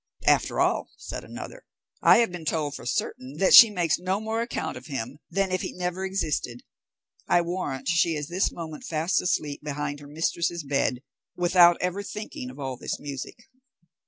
"After 0.25 0.59
all," 0.59 0.89
said 0.97 1.23
another, 1.23 1.63
"I 2.01 2.17
have 2.17 2.31
been 2.31 2.43
told 2.43 2.73
for 2.73 2.87
certain 2.87 3.37
that 3.37 3.53
she 3.53 3.69
makes 3.69 3.99
no 3.99 4.19
more 4.19 4.41
account 4.41 4.75
of 4.75 4.87
him 4.87 5.19
than 5.29 5.51
if 5.51 5.61
he 5.61 5.73
never 5.73 6.03
existed. 6.03 6.63
I 7.27 7.41
warrant 7.41 7.87
she 7.87 8.15
is 8.15 8.27
this 8.27 8.51
moment 8.51 8.83
fast 8.83 9.21
asleep 9.21 9.61
behind 9.63 9.99
her 9.99 10.07
mistress's 10.07 10.63
bed, 10.63 11.03
without 11.35 11.77
ever 11.81 12.01
thinking 12.01 12.49
of 12.49 12.57
all 12.57 12.77
this 12.77 12.99
music." 12.99 13.37